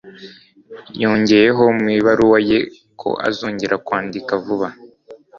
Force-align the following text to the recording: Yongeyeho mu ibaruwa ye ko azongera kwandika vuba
Yongeyeho 1.01 1.63
mu 1.79 1.87
ibaruwa 1.97 2.37
ye 2.49 2.59
ko 2.99 3.09
azongera 3.27 3.75
kwandika 3.85 4.31
vuba 4.43 4.67